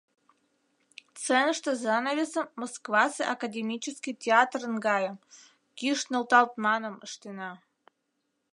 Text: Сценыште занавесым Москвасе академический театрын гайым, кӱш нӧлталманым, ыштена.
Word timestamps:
Сценыште 1.19 1.71
занавесым 1.83 2.45
Москвасе 2.59 3.23
академический 3.33 4.15
театрын 4.23 4.75
гайым, 4.87 5.15
кӱш 5.77 5.99
нӧлталманым, 6.11 6.95
ыштена. 7.07 7.51